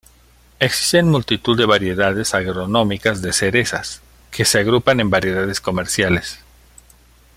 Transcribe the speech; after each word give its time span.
Existen 0.59 1.07
multitud 1.11 1.55
de 1.55 1.67
variedades 1.67 2.33
agronómicas 2.33 3.21
de 3.21 3.33
cerezas, 3.33 4.01
que 4.31 4.45
se 4.45 4.57
agrupan 4.57 4.99
en 4.99 5.11
variedades 5.11 5.61
comerciales. 5.61 6.39